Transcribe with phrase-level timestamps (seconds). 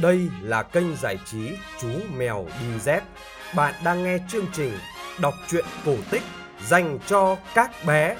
[0.00, 3.02] Đây là kênh giải trí Chú Mèo Đi Dép.
[3.54, 4.78] Bạn đang nghe chương trình
[5.20, 6.22] đọc truyện cổ tích
[6.66, 8.16] dành cho các bé.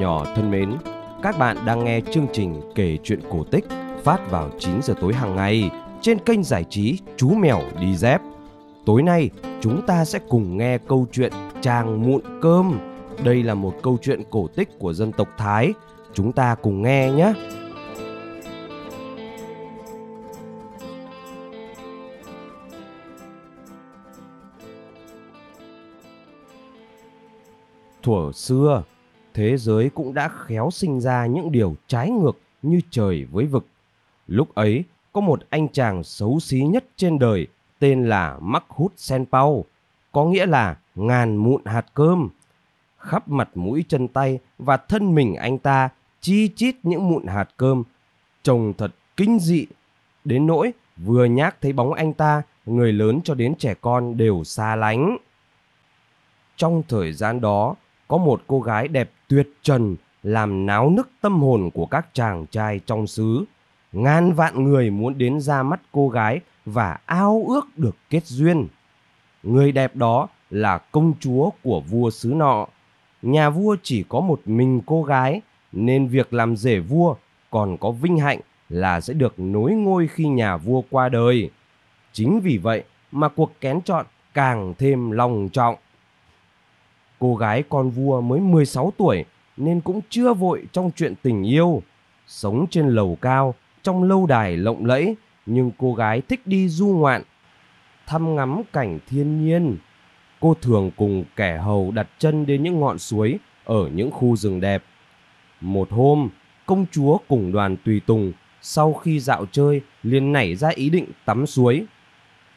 [0.00, 0.76] Bạn nhỏ thân mến,
[1.22, 3.64] các bạn đang nghe chương trình kể chuyện cổ tích
[4.04, 8.20] phát vào 9 giờ tối hàng ngày trên kênh giải trí Chú Mèo Đi Dép.
[8.86, 12.78] Tối nay, chúng ta sẽ cùng nghe câu chuyện Chàng Mụn Cơm.
[13.24, 15.72] Đây là một câu chuyện cổ tích của dân tộc Thái.
[16.14, 17.32] Chúng ta cùng nghe nhé.
[28.02, 28.82] Thuở xưa,
[29.34, 33.66] thế giới cũng đã khéo sinh ra những điều trái ngược như trời với vực.
[34.26, 37.46] Lúc ấy, có một anh chàng xấu xí nhất trên đời
[37.78, 39.64] tên là Mắc Hút Sen Pau,
[40.12, 42.28] có nghĩa là ngàn mụn hạt cơm.
[42.98, 45.88] Khắp mặt mũi chân tay và thân mình anh ta
[46.20, 47.82] chi chít những mụn hạt cơm,
[48.42, 49.66] trông thật kinh dị.
[50.24, 54.44] Đến nỗi vừa nhác thấy bóng anh ta, người lớn cho đến trẻ con đều
[54.44, 55.16] xa lánh.
[56.56, 57.74] Trong thời gian đó,
[58.10, 62.46] có một cô gái đẹp tuyệt trần, làm náo nức tâm hồn của các chàng
[62.46, 63.44] trai trong xứ.
[63.92, 68.68] Ngàn vạn người muốn đến ra mắt cô gái và ao ước được kết duyên.
[69.42, 72.66] Người đẹp đó là công chúa của vua xứ nọ.
[73.22, 75.40] Nhà vua chỉ có một mình cô gái,
[75.72, 77.14] nên việc làm rể vua
[77.50, 81.50] còn có vinh hạnh là sẽ được nối ngôi khi nhà vua qua đời.
[82.12, 85.76] Chính vì vậy mà cuộc kén chọn càng thêm long trọng.
[87.20, 89.24] Cô gái con vua mới 16 tuổi
[89.56, 91.82] nên cũng chưa vội trong chuyện tình yêu.
[92.26, 95.14] Sống trên lầu cao, trong lâu đài lộng lẫy,
[95.46, 97.22] nhưng cô gái thích đi du ngoạn,
[98.06, 99.76] thăm ngắm cảnh thiên nhiên.
[100.40, 104.60] Cô thường cùng kẻ hầu đặt chân đến những ngọn suối ở những khu rừng
[104.60, 104.84] đẹp.
[105.60, 106.28] Một hôm,
[106.66, 108.32] công chúa cùng đoàn tùy tùng
[108.62, 111.84] sau khi dạo chơi liền nảy ra ý định tắm suối.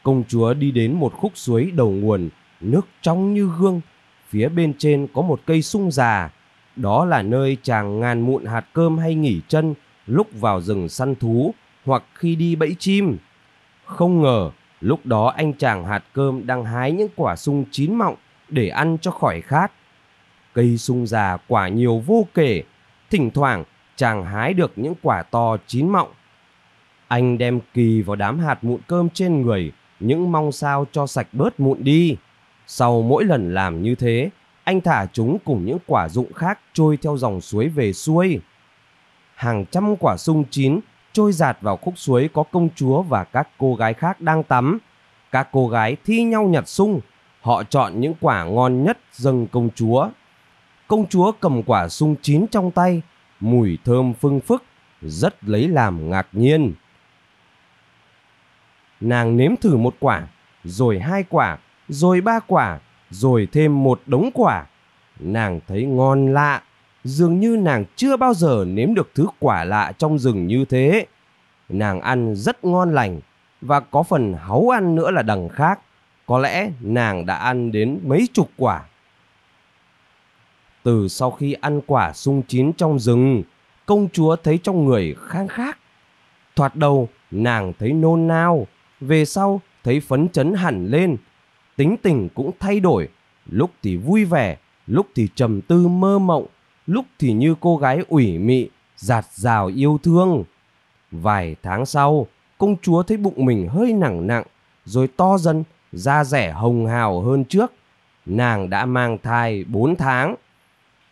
[0.02, 2.28] Công chúa đi đến một khúc suối đầu nguồn,
[2.60, 3.80] nước trong như gương,
[4.28, 6.30] phía bên trên có một cây sung già.
[6.76, 9.74] Đó là nơi chàng ngàn mụn hạt cơm hay nghỉ chân
[10.06, 11.54] lúc vào rừng săn thú
[11.84, 13.18] hoặc khi đi bẫy chim.
[13.84, 18.14] Không ngờ lúc đó anh chàng hạt cơm đang hái những quả sung chín mọng
[18.48, 19.72] để ăn cho khỏi khát.
[20.52, 22.62] Cây sung già quả nhiều vô kể,
[23.10, 23.64] thỉnh thoảng
[23.96, 26.08] chàng hái được những quả to chín mọng.
[27.08, 31.26] Anh đem kỳ vào đám hạt mụn cơm trên người, những mong sao cho sạch
[31.32, 32.16] bớt mụn đi.
[32.66, 34.30] Sau mỗi lần làm như thế,
[34.64, 38.40] anh thả chúng cùng những quả dụng khác trôi theo dòng suối về xuôi.
[39.34, 40.80] Hàng trăm quả sung chín
[41.12, 44.78] trôi giạt vào khúc suối có công chúa và các cô gái khác đang tắm.
[45.30, 47.00] Các cô gái thi nhau nhặt sung,
[47.40, 50.08] họ chọn những quả ngon nhất dâng công chúa.
[50.86, 53.02] Công chúa cầm quả sung chín trong tay,
[53.40, 54.62] mùi thơm phưng phức,
[55.02, 56.72] rất lấy làm ngạc nhiên.
[59.00, 60.26] Nàng nếm thử một quả,
[60.64, 61.58] rồi hai quả,
[61.88, 62.78] rồi ba quả,
[63.10, 64.66] rồi thêm một đống quả.
[65.20, 66.62] Nàng thấy ngon lạ,
[67.04, 71.06] dường như nàng chưa bao giờ nếm được thứ quả lạ trong rừng như thế.
[71.68, 73.20] Nàng ăn rất ngon lành
[73.60, 75.80] và có phần háu ăn nữa là đằng khác.
[76.26, 78.82] Có lẽ nàng đã ăn đến mấy chục quả.
[80.82, 83.42] Từ sau khi ăn quả sung chín trong rừng,
[83.86, 85.78] công chúa thấy trong người khang khác.
[86.56, 88.66] Thoạt đầu nàng thấy nôn nao,
[89.00, 91.16] về sau thấy phấn chấn hẳn lên,
[91.76, 93.08] tính tình cũng thay đổi,
[93.46, 96.46] lúc thì vui vẻ, lúc thì trầm tư mơ mộng,
[96.86, 100.44] lúc thì như cô gái ủy mị, giạt rào yêu thương.
[101.10, 102.26] Vài tháng sau,
[102.58, 104.44] công chúa thấy bụng mình hơi nặng nặng,
[104.84, 107.72] rồi to dần, da rẻ hồng hào hơn trước.
[108.26, 110.34] Nàng đã mang thai 4 tháng.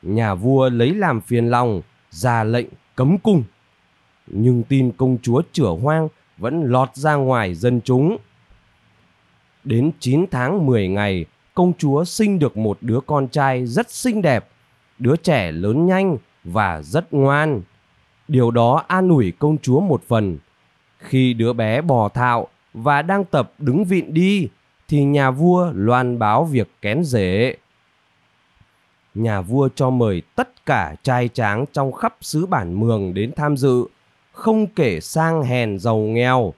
[0.03, 2.67] Nhà vua lấy làm phiền lòng, ra lệnh
[2.97, 3.43] cấm cung.
[4.27, 6.09] Nhưng tin công chúa chửa hoang
[6.39, 8.17] vẫn lọt ra ngoài dân chúng.
[9.65, 11.25] Đến 9 tháng 10 ngày,
[11.55, 14.49] công chúa sinh được một đứa con trai rất xinh đẹp.
[14.99, 17.63] Đứa trẻ lớn nhanh và rất ngoan.
[18.29, 20.39] Điều đó an ủi công chúa một phần.
[20.99, 24.49] Khi đứa bé bò thạo và đang tập đứng vịn đi,
[24.89, 27.57] thì nhà vua loan báo việc kén rể.
[29.15, 33.57] Nhà vua cho mời tất cả trai tráng trong khắp xứ bản mường đến tham
[33.57, 33.85] dự,
[34.33, 36.55] không kể sang hèn giàu nghèo.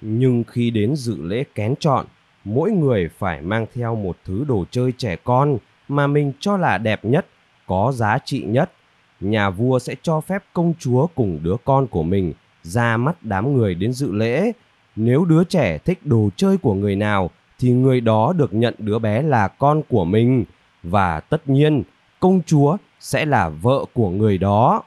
[0.00, 2.06] Nhưng khi đến dự lễ kén chọn,
[2.44, 5.58] mỗi người phải mang theo một thứ đồ chơi trẻ con
[5.88, 7.26] mà mình cho là đẹp nhất,
[7.66, 8.72] có giá trị nhất.
[9.20, 12.32] Nhà vua sẽ cho phép công chúa cùng đứa con của mình
[12.62, 14.52] ra mắt đám người đến dự lễ.
[14.96, 18.98] Nếu đứa trẻ thích đồ chơi của người nào thì người đó được nhận đứa
[18.98, 20.44] bé là con của mình
[20.82, 21.82] và tất nhiên
[22.20, 24.82] công chúa sẽ là vợ của người đó.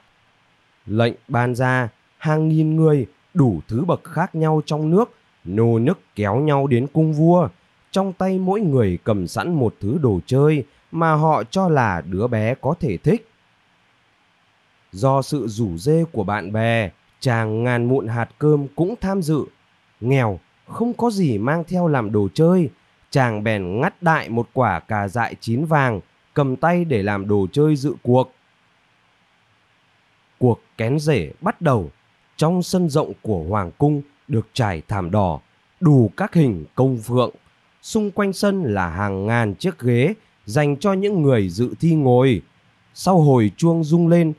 [0.88, 5.14] Lệnh ban ra, hàng nghìn người đủ thứ bậc khác nhau trong nước
[5.44, 7.48] nô nức kéo nhau đến cung vua.
[7.92, 12.28] Trong tay mỗi người cầm sẵn một thứ đồ chơi mà họ cho là đứa
[12.28, 13.30] bé có thể thích.
[14.92, 16.90] Do sự rủ dê của bạn bè,
[17.20, 19.46] chàng ngàn muộn hạt cơm cũng tham dự.
[20.02, 22.70] Nghèo, không có gì mang theo làm đồ chơi,
[23.10, 26.02] chàng bèn ngắt đại một quả cà dại chín vàng,
[26.34, 28.32] cầm tay để làm đồ chơi dự cuộc.
[30.38, 31.92] Cuộc kén rể bắt đầu
[32.38, 35.40] trong sân rộng của hoàng cung được trải thảm đỏ,
[35.80, 37.32] đủ các hình công phượng.
[37.82, 40.14] Xung quanh sân là hàng ngàn chiếc ghế
[40.46, 42.42] dành cho những người dự thi ngồi.
[42.94, 44.34] Sau hồi chuông rung lên,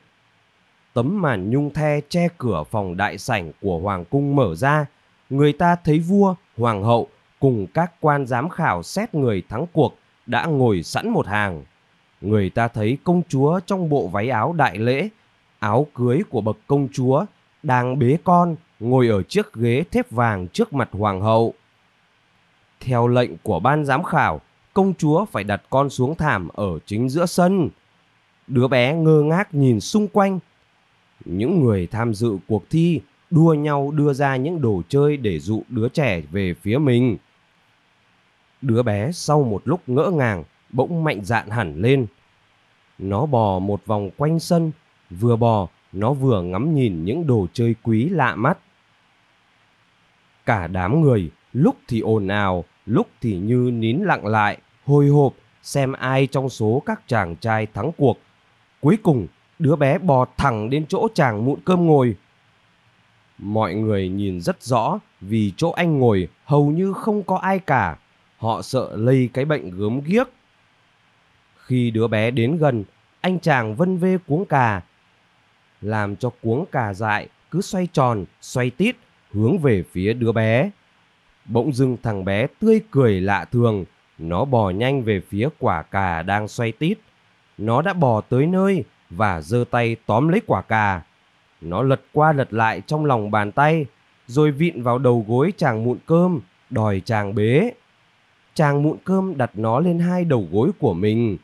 [0.92, 4.86] tấm màn nhung the che cửa phòng đại sảnh của hoàng cung mở ra.
[5.30, 7.08] Người ta thấy vua, hoàng hậu
[7.40, 9.94] cùng các quan giám khảo xét người thắng cuộc
[10.26, 11.64] đã ngồi sẵn một hàng.
[12.20, 15.08] Người ta thấy công chúa trong bộ váy áo đại lễ,
[15.58, 17.24] áo cưới của bậc công chúa
[17.64, 21.54] đang bế con ngồi ở chiếc ghế thép vàng trước mặt hoàng hậu.
[22.80, 24.40] Theo lệnh của ban giám khảo,
[24.74, 27.70] công chúa phải đặt con xuống thảm ở chính giữa sân.
[28.46, 30.38] Đứa bé ngơ ngác nhìn xung quanh.
[31.24, 33.00] Những người tham dự cuộc thi
[33.30, 37.16] đua nhau đưa ra những đồ chơi để dụ đứa trẻ về phía mình.
[38.62, 42.06] Đứa bé sau một lúc ngỡ ngàng bỗng mạnh dạn hẳn lên.
[42.98, 44.72] Nó bò một vòng quanh sân,
[45.10, 48.58] vừa bò nó vừa ngắm nhìn những đồ chơi quý lạ mắt.
[50.46, 55.34] Cả đám người lúc thì ồn ào, lúc thì như nín lặng lại, hồi hộp
[55.62, 58.18] xem ai trong số các chàng trai thắng cuộc.
[58.80, 59.26] Cuối cùng,
[59.58, 62.16] đứa bé bò thẳng đến chỗ chàng mụn cơm ngồi.
[63.38, 67.96] Mọi người nhìn rất rõ vì chỗ anh ngồi hầu như không có ai cả.
[68.38, 70.28] Họ sợ lây cái bệnh gớm ghiếc.
[71.56, 72.84] Khi đứa bé đến gần,
[73.20, 74.82] anh chàng vân vê cuống cà,
[75.84, 78.96] làm cho cuống cà dại cứ xoay tròn, xoay tít
[79.32, 80.70] hướng về phía đứa bé.
[81.44, 83.84] Bỗng dưng thằng bé tươi cười lạ thường,
[84.18, 86.98] nó bò nhanh về phía quả cà đang xoay tít.
[87.58, 91.02] Nó đã bò tới nơi và giơ tay tóm lấy quả cà.
[91.60, 93.86] Nó lật qua lật lại trong lòng bàn tay,
[94.26, 96.40] rồi vịn vào đầu gối chàng mụn cơm,
[96.70, 97.70] đòi chàng bế.
[98.54, 101.36] Chàng mụn cơm đặt nó lên hai đầu gối của mình.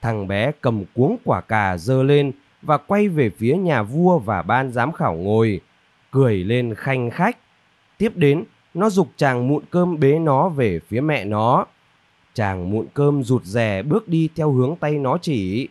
[0.00, 2.32] Thằng bé cầm cuống quả cà dơ lên
[2.62, 5.60] và quay về phía nhà vua và ban giám khảo ngồi
[6.10, 7.36] cười lên khanh khách.
[7.98, 8.44] Tiếp đến,
[8.74, 11.66] nó dục chàng mụn cơm bế nó về phía mẹ nó.
[12.34, 15.68] Chàng mụn cơm rụt rè bước đi theo hướng tay nó chỉ.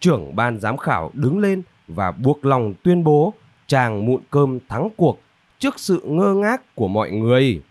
[0.00, 3.32] Trưởng ban giám khảo đứng lên và buộc lòng tuyên bố
[3.66, 5.20] chàng mụn cơm thắng cuộc
[5.58, 7.62] trước sự ngơ ngác của mọi người.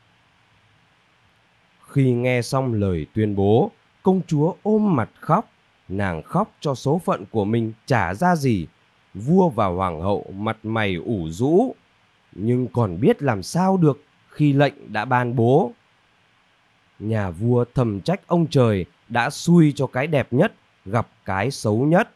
[1.90, 3.72] Khi nghe xong lời tuyên bố,
[4.04, 5.50] công chúa ôm mặt khóc.
[5.90, 8.68] Nàng khóc cho số phận của mình trả ra gì
[9.14, 11.76] vua và hoàng hậu mặt mày ủ rũ,
[12.32, 15.72] nhưng còn biết làm sao được khi lệnh đã ban bố.
[17.00, 20.54] Nhà vua thầm trách ông trời đã xui cho cái đẹp nhất
[20.86, 22.10] gặp cái xấu nhất.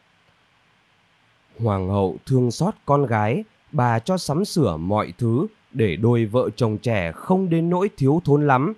[1.58, 6.50] Hoàng hậu thương xót con gái, bà cho sắm sửa mọi thứ để đôi vợ
[6.56, 8.74] chồng trẻ không đến nỗi thiếu thốn lắm.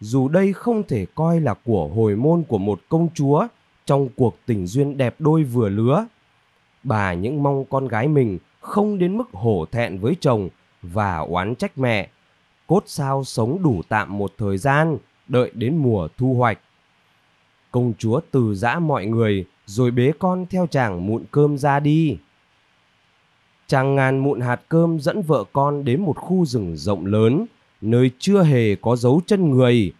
[0.00, 3.46] Dù đây không thể coi là của hồi môn của một công chúa
[3.92, 6.06] trong cuộc tình duyên đẹp đôi vừa lứa,
[6.82, 10.48] bà những mong con gái mình không đến mức hổ thẹn với chồng
[10.82, 12.08] và oán trách mẹ.
[12.66, 16.58] Cốt sao sống đủ tạm một thời gian, đợi đến mùa thu hoạch.
[17.70, 22.16] Công chúa từ giã mọi người rồi bế con theo chàng mụn cơm ra đi.
[23.66, 27.46] Chàng ngàn mụn hạt cơm dẫn vợ con đến một khu rừng rộng lớn,
[27.80, 29.92] nơi chưa hề có dấu chân người.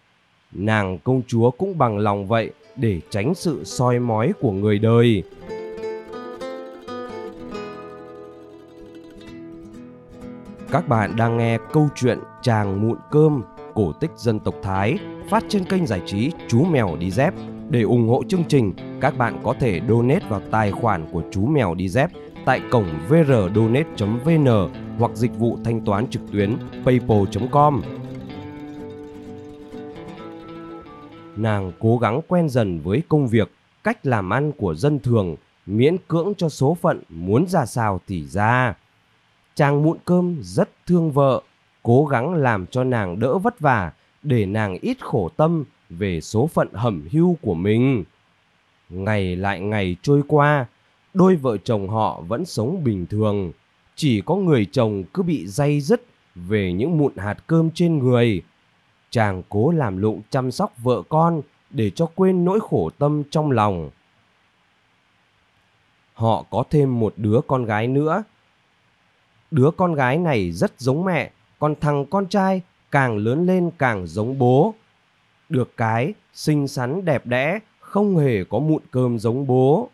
[0.51, 5.23] Nàng công chúa cũng bằng lòng vậy để tránh sự soi mói của người đời.
[10.71, 14.97] Các bạn đang nghe câu chuyện Chàng Mụn Cơm, cổ tích dân tộc Thái,
[15.29, 17.33] phát trên kênh giải trí Chú Mèo Đi Dép.
[17.69, 21.45] Để ủng hộ chương trình, các bạn có thể donate vào tài khoản của Chú
[21.45, 22.09] Mèo Đi Dép
[22.45, 24.47] tại cổng vrdonate.vn
[24.99, 27.81] hoặc dịch vụ thanh toán trực tuyến paypal.com.
[31.35, 33.51] Nàng cố gắng quen dần với công việc,
[33.83, 35.35] cách làm ăn của dân thường,
[35.65, 38.75] miễn cưỡng cho số phận muốn ra sao thì ra
[39.55, 41.41] chàng mụn cơm rất thương vợ,
[41.83, 43.91] cố gắng làm cho nàng đỡ vất vả
[44.23, 48.03] để nàng ít khổ tâm về số phận hẩm hưu của mình.
[48.89, 50.65] Ngày lại ngày trôi qua,
[51.13, 53.51] đôi vợ chồng họ vẫn sống bình thường.
[53.95, 58.41] Chỉ có người chồng cứ bị day dứt về những mụn hạt cơm trên người.
[59.13, 63.51] Chàng cố làm lụng chăm sóc vợ con để cho quên nỗi khổ tâm trong
[63.51, 63.89] lòng.
[66.13, 68.23] Họ có thêm một đứa con gái nữa.
[69.51, 74.07] Đứa con gái này rất giống mẹ, còn thằng con trai càng lớn lên càng
[74.07, 74.73] giống bố.
[75.49, 79.89] Được cái xinh xắn đẹp đẽ, không hề có mụn cơm giống bố.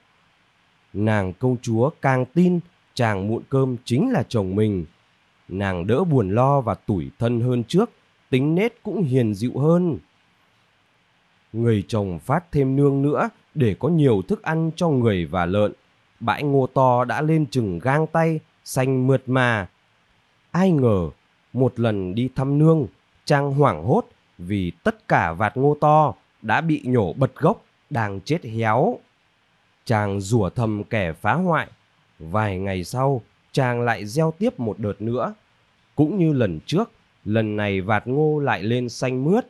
[0.93, 2.59] Nàng công chúa càng tin
[2.93, 4.85] chàng mụn cơm chính là chồng mình.
[5.47, 7.89] Nàng đỡ buồn lo và tủi thân hơn trước,
[8.29, 9.97] tính nết cũng hiền dịu hơn.
[11.53, 15.71] Người chồng phát thêm nương nữa để có nhiều thức ăn cho người và lợn.
[16.19, 19.67] Bãi ngô to đã lên chừng gang tay, xanh mượt mà.
[20.51, 21.09] Ai ngờ,
[21.53, 22.87] một lần đi thăm nương,
[23.25, 24.05] chàng hoảng hốt
[24.37, 28.99] vì tất cả vạt ngô to đã bị nhổ bật gốc, đang chết héo.
[29.85, 31.67] Chàng rủa thầm kẻ phá hoại.
[32.19, 33.21] Vài ngày sau,
[33.51, 35.33] chàng lại gieo tiếp một đợt nữa.
[35.95, 36.91] Cũng như lần trước,
[37.25, 39.47] lần này vạt ngô lại lên xanh mướt.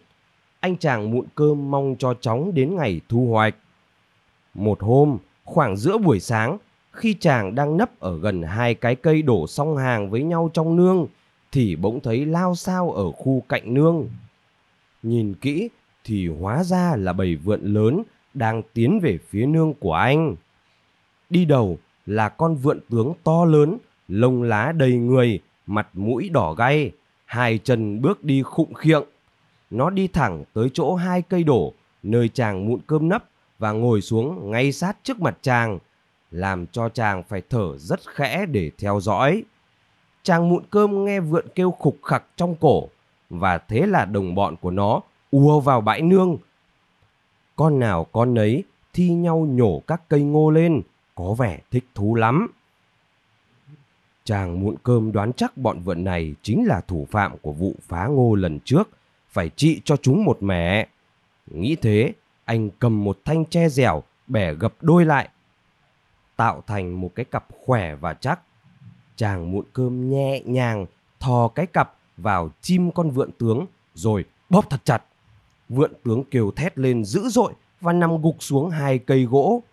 [0.60, 3.56] Anh chàng mụn cơm mong cho chóng đến ngày thu hoạch.
[4.54, 6.58] Một hôm, khoảng giữa buổi sáng,
[6.92, 10.76] khi chàng đang nấp ở gần hai cái cây đổ song hàng với nhau trong
[10.76, 11.08] nương,
[11.52, 14.10] thì bỗng thấy lao sao ở khu cạnh nương.
[15.04, 15.70] Nhìn kỹ
[16.04, 20.36] thì hóa ra là bầy vượn lớn đang tiến về phía nương của anh.
[21.30, 26.54] Đi đầu là con vượn tướng to lớn, lông lá đầy người, mặt mũi đỏ
[26.54, 26.92] gay,
[27.30, 29.04] hai chân bước đi khụng khiệng.
[29.70, 33.24] Nó đi thẳng tới chỗ hai cây đổ, nơi chàng mụn cơm nấp
[33.60, 35.80] và ngồi xuống ngay sát trước mặt chàng,
[36.32, 39.44] làm cho chàng phải thở rất khẽ để theo dõi.
[40.24, 42.90] Chàng mụn cơm nghe vượn kêu khục khặc trong cổ,
[43.30, 46.38] và thế là đồng bọn của nó ùa vào bãi nương.
[47.56, 50.82] Con nào con nấy thi nhau nhổ các cây ngô lên,
[51.16, 52.48] có vẻ thích thú lắm.
[54.30, 58.08] Chàng muộn cơm đoán chắc bọn vượn này chính là thủ phạm của vụ phá
[58.08, 58.90] ngô lần trước,
[59.30, 60.88] phải trị cho chúng một mẻ.
[61.48, 62.14] Nghĩ thế,
[62.46, 65.30] anh cầm một thanh tre dẻo, bẻ gập đôi lại,
[66.36, 68.40] tạo thành một cái cặp khỏe và chắc.
[69.16, 70.86] Chàng muộn cơm nhẹ nhàng
[71.20, 75.04] thò cái cặp vào chim con vượn tướng rồi bóp thật chặt.
[75.70, 79.64] Vượn tướng kêu thét lên dữ dội và nằm gục xuống hai cây gỗ.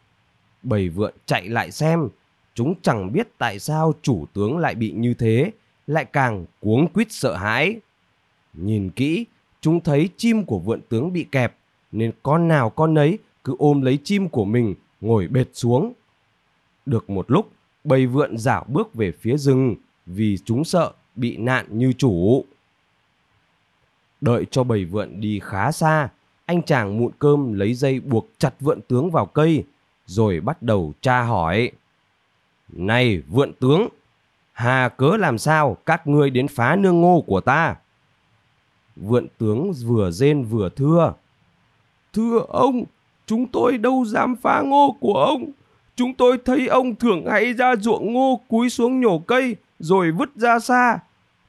[0.63, 2.09] Bầy vượn chạy lại xem,
[2.57, 5.51] chúng chẳng biết tại sao chủ tướng lại bị như thế,
[5.87, 7.81] lại càng cuống quýt sợ hãi.
[8.55, 9.25] Nhìn kỹ,
[9.61, 11.57] chúng thấy chim của vượn tướng bị kẹp,
[11.93, 15.93] nên con nào con nấy cứ ôm lấy chim của mình ngồi bệt xuống.
[16.87, 17.53] Được một lúc,
[17.85, 19.75] bầy vượn dảo bước về phía rừng
[20.07, 22.45] vì chúng sợ bị nạn như chủ.
[24.21, 26.09] Đợi cho bầy vượn đi khá xa,
[26.47, 29.65] anh chàng mụn cơm lấy dây buộc chặt vượn tướng vào cây,
[30.07, 31.71] rồi bắt đầu tra hỏi.
[32.69, 33.89] Này vượn tướng,
[34.53, 37.77] hà cớ làm sao các ngươi đến phá nương ngô của ta?
[38.97, 41.15] Vượn tướng vừa rên vừa thưa.
[42.13, 42.85] Thưa ông,
[43.27, 45.51] chúng tôi đâu dám phá ngô của ông.
[45.97, 50.31] Chúng tôi thấy ông thường hay ra ruộng ngô cúi xuống nhổ cây rồi vứt
[50.37, 50.99] ra xa.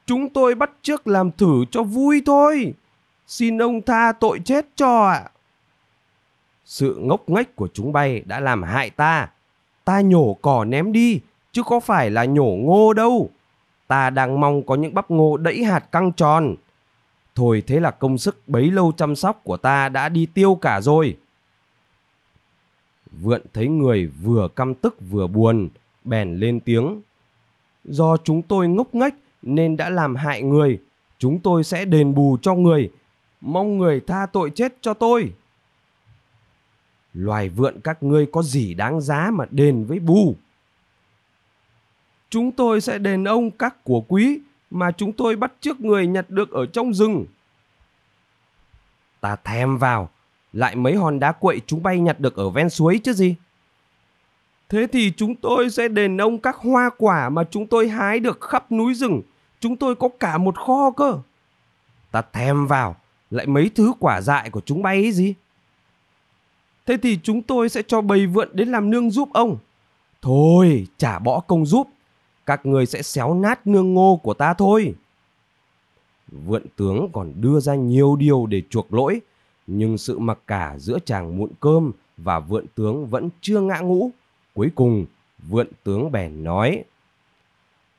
[0.05, 2.73] Chúng tôi bắt trước làm thử cho vui thôi.
[3.27, 5.29] Xin ông tha tội chết cho ạ.
[6.65, 9.29] Sự ngốc nghếch của chúng bay đã làm hại ta.
[9.87, 11.19] Ta nhổ cỏ ném đi,
[11.51, 13.29] chứ có phải là nhổ ngô đâu.
[13.87, 16.55] Ta đang mong có những bắp ngô đẫy hạt căng tròn.
[17.35, 20.81] Thôi thế là công sức bấy lâu chăm sóc của ta đã đi tiêu cả
[20.81, 21.17] rồi.
[23.21, 25.69] Vượn thấy người vừa căm tức vừa buồn,
[26.03, 27.01] bèn lên tiếng.
[27.85, 30.79] Do chúng tôi ngốc nghếch nên đã làm hại người,
[31.17, 32.91] chúng tôi sẽ đền bù cho người,
[33.41, 35.31] mong người tha tội chết cho tôi.
[37.17, 40.35] Loài vượn các ngươi có gì đáng giá mà đền với bù?
[42.29, 44.39] Chúng tôi sẽ đền ông các của quý
[44.71, 47.25] mà chúng tôi bắt trước người nhặt được ở trong rừng.
[49.21, 50.09] Ta thèm vào,
[50.53, 53.35] lại mấy hòn đá quậy chúng bay nhặt được ở ven suối chứ gì.
[54.69, 58.41] Thế thì chúng tôi sẽ đền ông các hoa quả mà chúng tôi hái được
[58.41, 59.21] khắp núi rừng.
[59.59, 61.19] Chúng tôi có cả một kho cơ.
[62.11, 62.95] Ta thèm vào,
[63.29, 65.33] lại mấy thứ quả dại của chúng bay ấy gì.
[66.87, 69.57] Thế thì chúng tôi sẽ cho bầy vượn đến làm nương giúp ông.
[70.21, 71.87] Thôi, chả bỏ công giúp.
[72.45, 74.93] Các người sẽ xéo nát nương ngô của ta thôi.
[76.45, 79.21] Vượn tướng còn đưa ra nhiều điều để chuộc lỗi,
[79.67, 84.11] nhưng sự mặc cả giữa chàng muộn cơm và vượn tướng vẫn chưa ngã ngũ.
[84.53, 85.05] Cuối cùng,
[85.49, 86.83] vượn tướng bèn nói.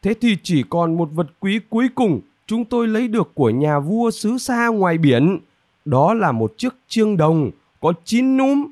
[0.02, 3.78] Thế thì chỉ còn một vật quý cuối cùng chúng tôi lấy được của nhà
[3.78, 5.38] vua xứ xa ngoài biển.
[5.84, 8.66] Đó là một chiếc chiêng đồng có chín núm.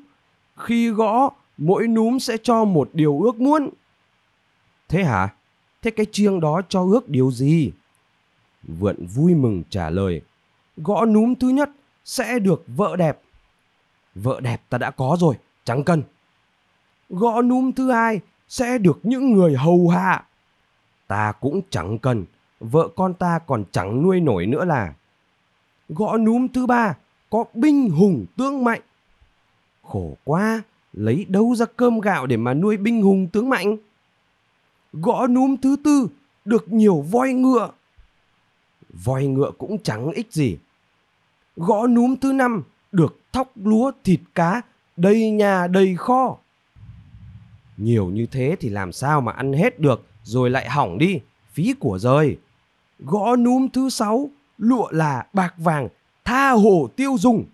[0.57, 3.69] Khi gõ, mỗi núm sẽ cho một điều ước muốn.
[4.87, 5.33] Thế hả?
[5.81, 7.71] Thế cái chiêng đó cho ước điều gì?
[8.63, 10.21] Vượn vui mừng trả lời.
[10.77, 11.69] Gõ núm thứ nhất
[12.05, 13.19] sẽ được vợ đẹp.
[14.15, 16.03] Vợ đẹp ta đã có rồi, chẳng cần.
[17.09, 20.25] Gõ núm thứ hai sẽ được những người hầu hạ.
[21.07, 22.25] Ta cũng chẳng cần,
[22.59, 24.93] vợ con ta còn chẳng nuôi nổi nữa là.
[25.89, 26.95] Gõ núm thứ ba
[27.29, 28.81] có binh hùng tướng mạnh.
[29.87, 30.63] Khổ quá,
[30.93, 33.77] lấy đâu ra cơm gạo để mà nuôi binh hùng tướng mạnh.
[34.93, 36.07] Gõ núm thứ tư
[36.45, 37.69] được nhiều voi ngựa.
[39.03, 40.57] Voi ngựa cũng chẳng ích gì.
[41.55, 44.61] Gõ núm thứ năm được thóc lúa thịt cá
[44.97, 46.37] đầy nhà đầy kho.
[47.77, 51.19] Nhiều như thế thì làm sao mà ăn hết được rồi lại hỏng đi,
[51.53, 52.37] phí của rơi.
[52.99, 55.87] Gõ núm thứ sáu, lụa là bạc vàng,
[56.25, 57.45] tha hồ tiêu dùng.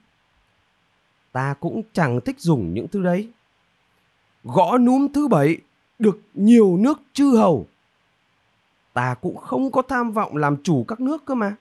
[1.33, 3.29] Ta cũng chẳng thích dùng những thứ đấy.
[4.43, 5.57] Gõ núm thứ bảy,
[5.99, 7.67] được nhiều nước chư hầu.
[8.93, 11.55] Ta cũng không có tham vọng làm chủ các nước cơ mà.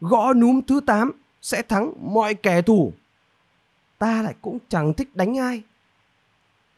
[0.00, 1.12] Gõ núm thứ tám
[1.42, 2.92] sẽ thắng mọi kẻ thù.
[3.98, 5.62] Ta lại cũng chẳng thích đánh ai.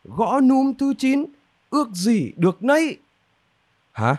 [0.05, 1.25] Gõ núm thứ chín
[1.71, 2.99] ước gì được nấy.
[3.93, 4.17] Hả?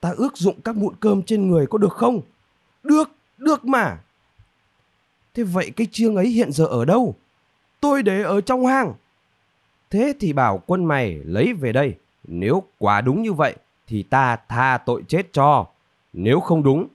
[0.00, 2.20] Ta ước dụng các mụn cơm trên người có được không?
[2.82, 3.98] Được, được mà.
[5.34, 7.14] Thế vậy cái chiêng ấy hiện giờ ở đâu?
[7.80, 8.94] Tôi để ở trong hang.
[9.90, 11.94] Thế thì bảo quân mày lấy về đây.
[12.24, 15.66] Nếu quả đúng như vậy thì ta tha tội chết cho.
[16.12, 16.86] Nếu không đúng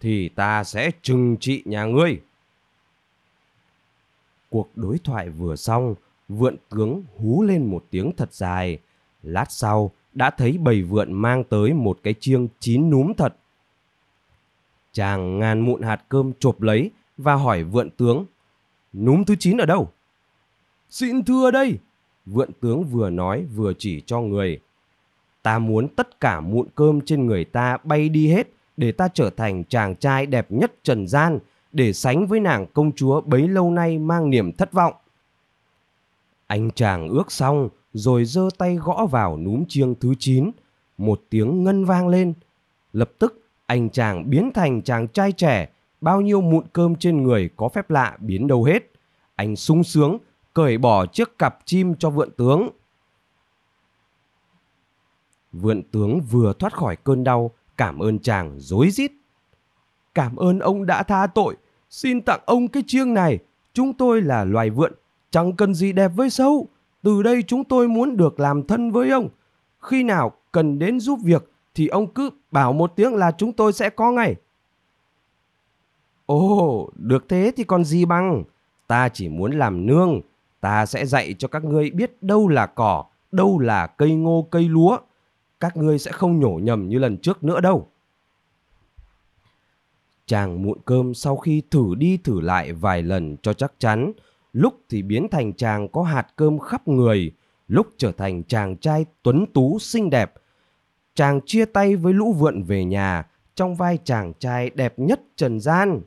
[0.00, 2.20] thì ta sẽ trừng trị nhà ngươi.
[4.50, 5.94] Cuộc đối thoại vừa xong,
[6.28, 8.78] vượn tướng hú lên một tiếng thật dài.
[9.22, 13.36] Lát sau, đã thấy bầy vượn mang tới một cái chiêng chín núm thật.
[14.92, 16.90] Chàng ngàn mụn hạt cơm chộp lấy
[17.22, 18.26] và hỏi vượn tướng,
[18.92, 19.90] núm thứ chín ở đâu?
[20.90, 21.78] Xin thưa đây,
[22.26, 24.60] vượn tướng vừa nói vừa chỉ cho người.
[25.42, 29.30] Ta muốn tất cả mụn cơm trên người ta bay đi hết để ta trở
[29.30, 31.38] thành chàng trai đẹp nhất trần gian
[31.72, 34.94] để sánh với nàng công chúa bấy lâu nay mang niềm thất vọng.
[36.46, 40.50] Anh chàng ước xong rồi giơ tay gõ vào núm chiêng thứ 9,
[40.98, 42.32] một tiếng ngân vang lên.
[42.92, 45.68] Lập tức anh chàng biến thành chàng trai trẻ,
[46.00, 48.92] bao nhiêu mụn cơm trên người có phép lạ biến đâu hết.
[49.36, 50.18] Anh sung sướng,
[50.54, 52.68] cởi bỏ chiếc cặp chim cho vượn tướng.
[55.52, 59.12] Vượn tướng vừa thoát khỏi cơn đau, cảm ơn chàng dối rít.
[60.14, 61.56] Cảm ơn ông đã tha tội,
[61.90, 63.38] xin tặng ông cái chiêng này.
[63.72, 64.92] Chúng tôi là loài vượn,
[65.30, 66.68] chẳng cần gì đẹp với sâu.
[67.02, 69.28] Từ đây chúng tôi muốn được làm thân với ông.
[69.78, 73.72] Khi nào cần đến giúp việc thì ông cứ bảo một tiếng là chúng tôi
[73.72, 74.36] sẽ có ngay.
[76.30, 78.44] Ồ, được thế thì còn gì bằng.
[78.86, 80.20] Ta chỉ muốn làm nương.
[80.60, 84.68] Ta sẽ dạy cho các ngươi biết đâu là cỏ, đâu là cây ngô cây
[84.68, 84.98] lúa.
[85.60, 87.88] Các ngươi sẽ không nhổ nhầm như lần trước nữa đâu.
[90.26, 94.12] Chàng muộn cơm sau khi thử đi thử lại vài lần cho chắc chắn,
[94.52, 97.32] lúc thì biến thành chàng có hạt cơm khắp người,
[97.68, 100.32] lúc trở thành chàng trai tuấn tú xinh đẹp.
[101.14, 105.60] Chàng chia tay với lũ vượn về nhà trong vai chàng trai đẹp nhất trần
[105.60, 106.00] gian.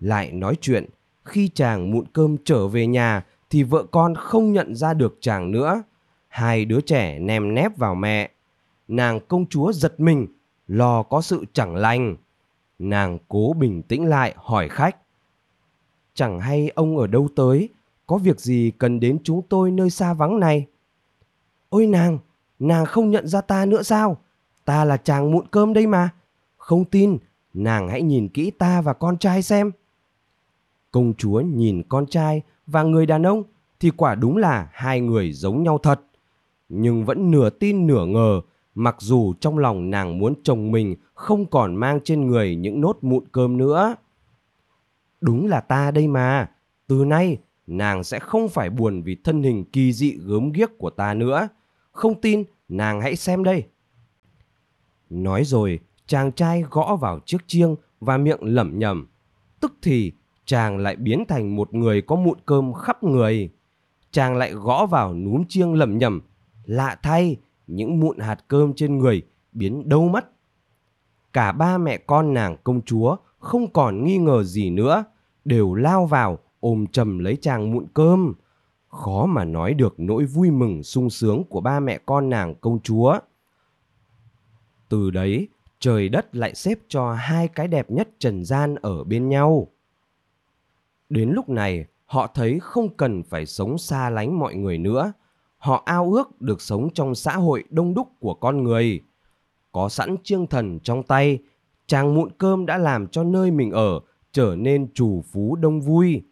[0.00, 0.86] Lại nói chuyện,
[1.24, 5.50] khi chàng mụn cơm trở về nhà thì vợ con không nhận ra được chàng
[5.50, 5.82] nữa.
[6.28, 8.30] Hai đứa trẻ nèm nép vào mẹ.
[8.88, 10.26] Nàng công chúa giật mình,
[10.66, 12.16] lo có sự chẳng lành.
[12.78, 14.96] Nàng cố bình tĩnh lại hỏi khách
[16.20, 17.68] chẳng hay ông ở đâu tới,
[18.06, 20.66] có việc gì cần đến chúng tôi nơi xa vắng này.
[21.68, 22.18] Ôi nàng,
[22.58, 24.16] nàng không nhận ra ta nữa sao?
[24.64, 26.10] Ta là chàng mụn cơm đây mà.
[26.56, 27.18] Không tin,
[27.54, 29.70] nàng hãy nhìn kỹ ta và con trai xem.
[30.90, 33.42] Công chúa nhìn con trai và người đàn ông
[33.80, 36.00] thì quả đúng là hai người giống nhau thật.
[36.68, 38.40] Nhưng vẫn nửa tin nửa ngờ,
[38.74, 42.98] mặc dù trong lòng nàng muốn chồng mình không còn mang trên người những nốt
[43.02, 43.94] mụn cơm nữa.
[45.20, 46.50] Đúng là ta đây mà.
[46.86, 50.90] Từ nay, nàng sẽ không phải buồn vì thân hình kỳ dị gớm ghiếc của
[50.90, 51.48] ta nữa.
[51.92, 53.64] Không tin, nàng hãy xem đây.
[55.10, 59.06] Nói rồi, chàng trai gõ vào chiếc chiêng và miệng lẩm nhẩm.
[59.60, 60.12] Tức thì,
[60.50, 63.50] chàng lại biến thành một người có mụn cơm khắp người.
[64.10, 66.20] Chàng lại gõ vào núm chiêng lẩm nhẩm.
[66.64, 67.36] Lạ thay,
[67.66, 70.30] những mụn hạt cơm trên người biến đâu mất.
[71.32, 75.04] Cả ba mẹ con nàng công chúa không còn nghi ngờ gì nữa,
[75.44, 78.34] đều lao vào ôm chầm lấy chàng mụn cơm.
[78.88, 82.80] Khó mà nói được nỗi vui mừng sung sướng của ba mẹ con nàng công
[82.80, 83.18] chúa.
[84.88, 85.48] Từ đấy,
[85.80, 89.68] trời đất lại xếp cho hai cái đẹp nhất trần gian ở bên nhau.
[91.10, 95.12] Đến lúc này, họ thấy không cần phải sống xa lánh mọi người nữa.
[95.58, 99.00] Họ ao ước được sống trong xã hội đông đúc của con người.
[99.72, 101.38] Có sẵn chiêng thần trong tay,
[101.86, 104.00] chàng mụn cơm đã làm cho nơi mình ở
[104.32, 106.22] trở nên chủ phú đông vui.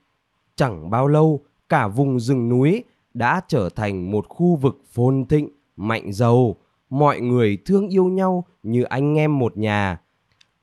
[0.57, 5.49] Chẳng bao lâu, cả vùng rừng núi đã trở thành một khu vực phồn thịnh,
[5.77, 6.57] mạnh giàu.
[6.91, 10.01] Mọi người thương yêu nhau như anh em một nhà.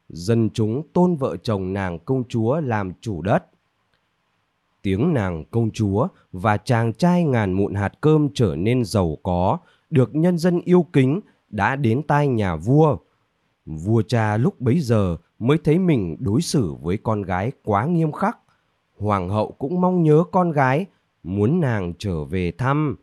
[0.10, 3.44] Dân chúng tôn vợ chồng nàng công chúa làm chủ đất.
[4.86, 9.58] Tiếng nàng công chúa và chàng trai ngàn mụn hạt cơm trở nên giàu có,
[9.90, 11.20] được nhân dân yêu kính,
[11.50, 12.98] đã đến tai nhà vua.
[13.66, 18.12] Vua cha lúc bấy giờ mới thấy mình đối xử với con gái quá nghiêm
[18.12, 18.38] khắc.
[18.98, 20.86] Hoàng hậu cũng mong nhớ con gái,
[21.24, 22.96] muốn nàng trở về thăm.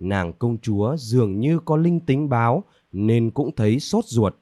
[0.00, 4.34] Nàng công chúa dường như có linh tính báo nên cũng thấy sốt ruột.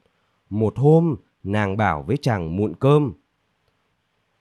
[0.49, 3.13] Một hôm, nàng bảo với chàng muộn cơm.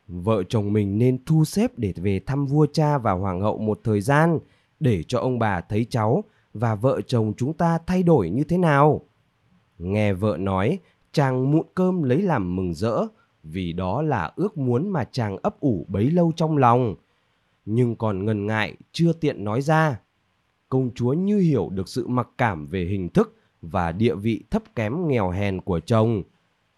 [0.08, 3.80] Vợ chồng mình nên thu xếp để về thăm vua cha và hoàng hậu một
[3.84, 4.38] thời gian
[4.80, 8.58] để cho ông bà thấy cháu và vợ chồng chúng ta thay đổi như thế
[8.58, 9.00] nào.
[9.78, 10.78] Nghe vợ nói,
[11.12, 13.06] chàng mụn cơm lấy làm mừng rỡ
[13.42, 16.94] vì đó là ước muốn mà chàng ấp ủ bấy lâu trong lòng.
[17.64, 20.00] Nhưng còn ngần ngại chưa tiện nói ra.
[20.68, 24.62] Công chúa như hiểu được sự mặc cảm về hình thức và địa vị thấp
[24.74, 26.22] kém nghèo hèn của chồng.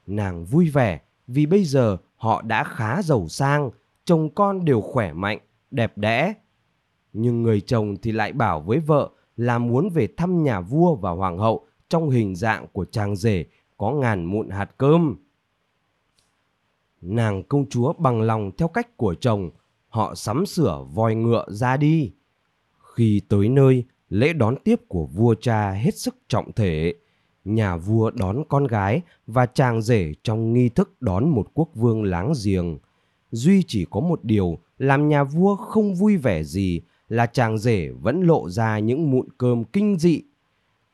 [0.07, 3.71] Nàng vui vẻ vì bây giờ họ đã khá giàu sang,
[4.05, 5.39] chồng con đều khỏe mạnh,
[5.71, 6.35] đẹp đẽ.
[7.13, 11.11] Nhưng người chồng thì lại bảo với vợ là muốn về thăm nhà vua và
[11.11, 13.45] hoàng hậu trong hình dạng của chàng rể
[13.77, 15.17] có ngàn mụn hạt cơm.
[17.01, 19.51] Nàng công chúa bằng lòng theo cách của chồng,
[19.89, 22.13] họ sắm sửa voi ngựa ra đi.
[22.95, 26.95] Khi tới nơi, lễ đón tiếp của vua cha hết sức trọng thể.
[27.47, 32.03] Nhà vua đón con gái và chàng rể trong nghi thức đón một quốc vương
[32.03, 32.79] láng giềng.
[33.31, 37.89] Duy chỉ có một điều làm nhà vua không vui vẻ gì là chàng rể
[37.89, 40.23] vẫn lộ ra những mụn cơm kinh dị.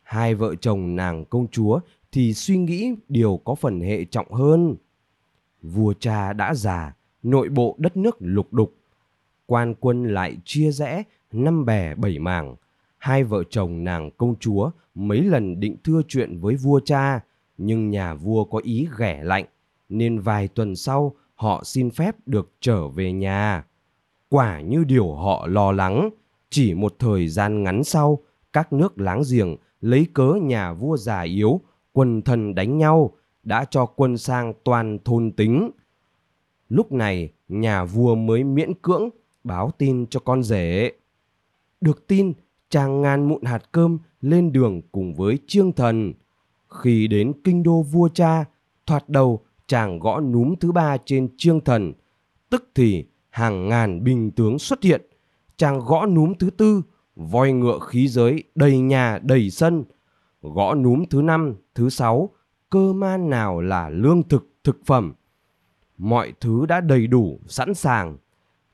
[0.03, 1.81] Hai vợ chồng nàng công chúa
[2.13, 4.77] thì suy nghĩ điều có phần hệ trọng hơn.
[5.63, 8.75] Vua cha đã già, nội bộ đất nước lục đục.
[9.47, 12.57] Quan quân lại chia rẽ, năm bè bảy mảng.
[13.03, 17.21] Hai vợ chồng nàng công chúa mấy lần định thưa chuyện với vua cha,
[17.59, 19.45] nhưng nhà vua có ý ghẻ lạnh,
[19.89, 23.65] nên vài tuần sau họ xin phép được trở về nhà.
[24.29, 26.11] Quả như điều họ lo lắng,
[26.51, 28.19] chỉ một thời gian ngắn sau,
[28.53, 31.61] các nước láng giềng lấy cớ nhà vua già yếu,
[31.93, 33.11] quân thần đánh nhau,
[33.43, 35.71] đã cho quân sang toàn thôn tính.
[36.69, 39.09] Lúc này, nhà vua mới miễn cưỡng
[39.45, 40.93] báo tin cho con rể.
[41.81, 42.33] Được tin,
[42.73, 46.13] chàng ngàn mụn hạt cơm lên đường cùng với trương thần.
[46.69, 48.45] Khi đến kinh đô vua cha,
[48.87, 51.93] thoạt đầu chàng gõ núm thứ ba trên trương thần,
[52.51, 55.03] tức thì hàng ngàn binh tướng xuất hiện.
[55.57, 56.83] Chàng gõ núm thứ tư,
[57.17, 59.85] voi ngựa khí giới đầy nhà đầy sân.
[60.43, 62.31] Gõ núm thứ năm, thứ sáu,
[62.71, 65.13] cơ man nào là lương thực, thực phẩm.
[65.99, 68.17] Mọi thứ đã đầy đủ, sẵn sàng.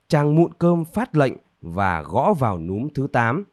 [0.09, 3.45] Chàng mụn cơm phát lệnh và gõ vào núm thứ tám.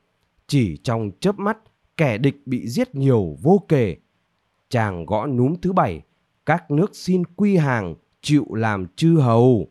[0.47, 1.57] Chỉ trong chớp mắt,
[1.97, 3.97] kẻ địch bị giết nhiều vô kể.
[4.69, 6.01] Chàng gõ núm thứ bảy,
[6.45, 9.67] các nước xin quy hàng, chịu làm chư hầu.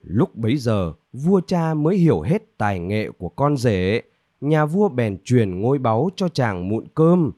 [0.00, 4.02] Lúc bấy giờ, vua cha mới hiểu hết tài nghệ của con rể.
[4.40, 7.32] Nhà vua bèn truyền ngôi báu cho chàng mụn cơm.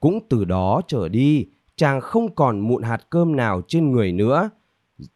[0.00, 4.50] Cũng từ đó trở đi, chàng không còn mụn hạt cơm nào trên người nữa.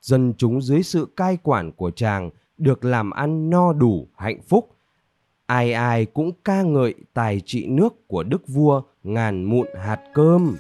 [0.01, 4.76] Dân chúng dưới sự cai quản của chàng được làm ăn no đủ, hạnh phúc.
[5.47, 10.57] Ai ai cũng ca ngợi tài trị nước của đức vua ngàn mụn hạt cơm.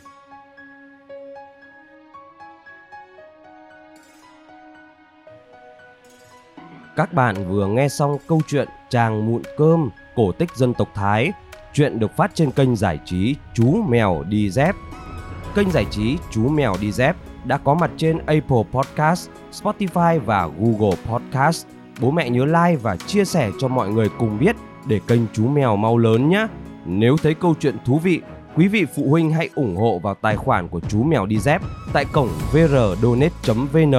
[6.97, 11.33] Các bạn vừa nghe xong câu chuyện Chàng Mụn Cơm, cổ tích dân tộc Thái.
[11.73, 14.75] Chuyện được phát trên kênh giải trí Chú Mèo Đi Dép.
[15.55, 20.49] Kênh giải trí Chú Mèo Đi Dép đã có mặt trên Apple Podcast, Spotify và
[20.59, 21.67] Google Podcast.
[22.01, 24.57] Bố mẹ nhớ like và chia sẻ cho mọi người cùng biết
[24.87, 26.47] để kênh Chú Mèo mau lớn nhé.
[26.85, 28.21] Nếu thấy câu chuyện thú vị,
[28.57, 31.63] quý vị phụ huynh hãy ủng hộ vào tài khoản của Chú Mèo Đi Dép
[31.93, 33.95] tại cổng vrdonate.vn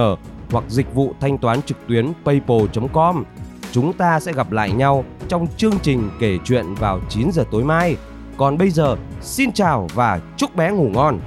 [0.50, 3.24] hoặc dịch vụ thanh toán trực tuyến paypal.com.
[3.72, 7.64] Chúng ta sẽ gặp lại nhau trong chương trình kể chuyện vào 9 giờ tối
[7.64, 7.96] mai.
[8.36, 11.20] Còn bây giờ, xin chào và chúc bé ngủ ngon.